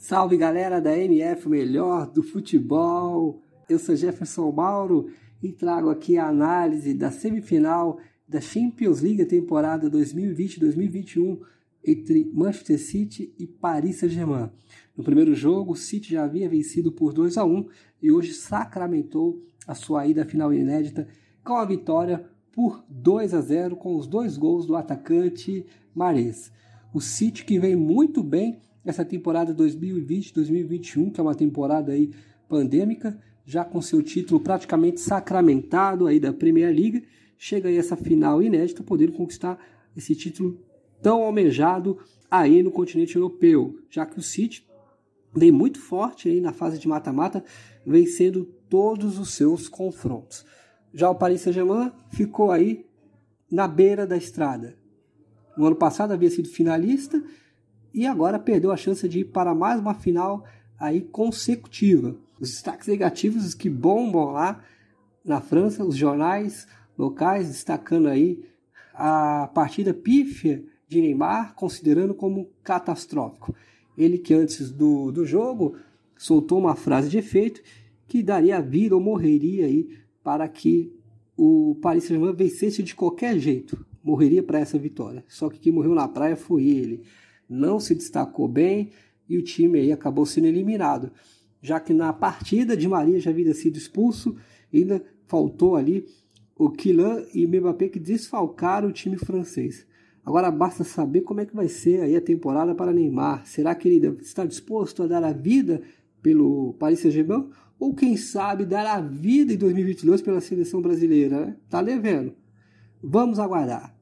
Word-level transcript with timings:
Salve 0.00 0.38
galera 0.38 0.80
da 0.80 0.96
MF, 0.96 1.46
melhor 1.46 2.10
do 2.10 2.22
futebol. 2.22 3.42
Eu 3.68 3.78
sou 3.78 3.94
Jefferson 3.94 4.50
Mauro 4.50 5.10
e 5.42 5.52
trago 5.52 5.90
aqui 5.90 6.16
a 6.16 6.26
análise 6.26 6.94
da 6.94 7.10
semifinal 7.10 7.98
da 8.26 8.40
Champions 8.40 9.02
League 9.02 9.26
temporada 9.26 9.90
2020-2021 9.90 11.38
entre 11.86 12.30
Manchester 12.32 12.78
City 12.78 13.34
e 13.38 13.46
Paris 13.46 13.96
Saint-Germain. 13.96 14.48
No 14.96 15.04
primeiro 15.04 15.34
jogo, 15.34 15.74
o 15.74 15.76
City 15.76 16.12
já 16.12 16.24
havia 16.24 16.48
vencido 16.48 16.90
por 16.90 17.12
2 17.12 17.36
a 17.36 17.44
1 17.44 17.68
e 18.02 18.10
hoje 18.10 18.32
sacramentou 18.32 19.44
a 19.66 19.74
sua 19.74 20.06
ida 20.06 20.22
à 20.22 20.24
final 20.24 20.50
inédita 20.50 21.06
com 21.44 21.56
a 21.56 21.64
vitória 21.66 22.24
por 22.50 22.82
2 22.88 23.34
a 23.34 23.40
0 23.42 23.76
com 23.76 23.94
os 23.96 24.06
dois 24.06 24.38
gols 24.38 24.64
do 24.64 24.76
atacante 24.76 25.66
Mares. 25.94 26.50
O 26.92 27.00
City 27.00 27.44
que 27.44 27.58
vem 27.58 27.76
muito 27.76 28.22
bem 28.22 28.60
essa 28.84 29.04
temporada 29.04 29.54
2020-2021, 29.54 31.12
que 31.12 31.20
é 31.20 31.22
uma 31.22 31.34
temporada 31.34 31.92
aí 31.92 32.10
pandêmica, 32.48 33.16
já 33.44 33.64
com 33.64 33.80
seu 33.80 34.02
título 34.02 34.40
praticamente 34.40 35.00
sacramentado 35.00 36.06
aí 36.06 36.18
da 36.18 36.32
Premier 36.32 36.74
League, 36.74 37.04
chega 37.38 37.68
aí 37.68 37.76
essa 37.76 37.96
final 37.96 38.42
inédita, 38.42 38.82
podendo 38.82 39.12
conquistar 39.12 39.58
esse 39.96 40.14
título 40.16 40.60
tão 41.00 41.22
almejado 41.22 41.98
aí 42.30 42.62
no 42.62 42.70
continente 42.70 43.16
europeu, 43.16 43.78
já 43.88 44.04
que 44.04 44.18
o 44.18 44.22
City 44.22 44.66
vem 45.32 45.52
muito 45.52 45.80
forte 45.80 46.28
aí 46.28 46.40
na 46.40 46.52
fase 46.52 46.78
de 46.78 46.88
mata-mata, 46.88 47.44
vencendo 47.86 48.44
todos 48.68 49.18
os 49.18 49.34
seus 49.34 49.68
confrontos. 49.68 50.44
Já 50.92 51.08
o 51.08 51.14
Paris 51.14 51.42
Saint-Germain 51.42 51.92
ficou 52.10 52.50
aí 52.50 52.84
na 53.50 53.68
beira 53.68 54.06
da 54.06 54.16
estrada. 54.16 54.79
No 55.56 55.66
ano 55.66 55.76
passado 55.76 56.12
havia 56.12 56.30
sido 56.30 56.48
finalista 56.48 57.22
e 57.92 58.06
agora 58.06 58.38
perdeu 58.38 58.70
a 58.70 58.76
chance 58.76 59.08
de 59.08 59.20
ir 59.20 59.24
para 59.24 59.54
mais 59.54 59.80
uma 59.80 59.94
final 59.94 60.44
aí 60.78 61.00
consecutiva. 61.00 62.16
Os 62.40 62.50
destaques 62.50 62.88
negativos 62.88 63.54
que 63.54 63.68
bombam 63.68 64.32
lá 64.32 64.62
na 65.24 65.40
França, 65.40 65.84
os 65.84 65.96
jornais 65.96 66.66
locais 66.96 67.48
destacando 67.48 68.08
aí 68.08 68.44
a 68.94 69.50
partida 69.54 69.92
pífia 69.92 70.64
de 70.88 71.00
Neymar, 71.00 71.54
considerando 71.54 72.14
como 72.14 72.50
catastrófico. 72.62 73.54
Ele 73.96 74.18
que 74.18 74.34
antes 74.34 74.70
do, 74.70 75.12
do 75.12 75.24
jogo 75.24 75.76
soltou 76.16 76.58
uma 76.58 76.74
frase 76.74 77.08
de 77.08 77.18
efeito 77.18 77.62
que 78.06 78.22
daria 78.22 78.60
vida 78.60 78.94
ou 78.94 79.00
morreria 79.00 79.66
aí 79.66 79.88
para 80.22 80.48
que 80.48 80.92
o 81.36 81.76
Paris 81.80 82.04
Saint-Germain 82.04 82.34
vencesse 82.34 82.82
de 82.82 82.94
qualquer 82.94 83.38
jeito. 83.38 83.86
Morreria 84.02 84.42
para 84.42 84.58
essa 84.58 84.78
vitória. 84.78 85.24
Só 85.28 85.48
que 85.48 85.58
quem 85.58 85.72
morreu 85.72 85.94
na 85.94 86.08
praia 86.08 86.36
foi 86.36 86.64
ele 86.64 87.02
não 87.50 87.80
se 87.80 87.96
destacou 87.96 88.46
bem 88.46 88.90
e 89.28 89.36
o 89.36 89.42
time 89.42 89.80
aí 89.80 89.90
acabou 89.90 90.24
sendo 90.24 90.46
eliminado, 90.46 91.10
já 91.60 91.80
que 91.80 91.92
na 91.92 92.12
partida 92.12 92.76
de 92.76 92.86
Maria 92.86 93.18
já 93.18 93.30
havia 93.30 93.52
sido 93.52 93.76
expulso, 93.76 94.36
ainda 94.72 95.02
faltou 95.26 95.74
ali 95.74 96.06
o 96.56 96.70
Kylian 96.70 97.24
e 97.34 97.46
Mbappé 97.46 97.88
que 97.88 97.98
desfalcaram 97.98 98.88
o 98.88 98.92
time 98.92 99.16
francês. 99.16 99.86
Agora 100.24 100.50
basta 100.50 100.84
saber 100.84 101.22
como 101.22 101.40
é 101.40 101.46
que 101.46 101.56
vai 101.56 101.68
ser 101.68 102.02
aí 102.02 102.14
a 102.14 102.20
temporada 102.20 102.74
para 102.74 102.92
Neymar. 102.92 103.46
Será 103.46 103.74
que 103.74 103.88
ele 103.88 104.06
está 104.20 104.44
disposto 104.44 105.02
a 105.02 105.06
dar 105.06 105.24
a 105.24 105.32
vida 105.32 105.82
pelo 106.22 106.74
Paris 106.74 107.00
Saint-Germain? 107.00 107.48
Ou 107.78 107.94
quem 107.94 108.16
sabe 108.16 108.66
dar 108.66 108.86
a 108.86 109.00
vida 109.00 109.54
em 109.54 109.56
2022 109.56 110.20
pela 110.20 110.40
seleção 110.40 110.82
brasileira? 110.82 111.46
Né? 111.46 111.56
Tá 111.68 111.82
devendo. 111.82 112.34
Vamos 113.02 113.38
aguardar. 113.38 113.99